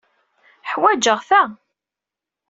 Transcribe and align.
Ḥwajeɣ-t 0.71 1.21
da. 1.29 1.43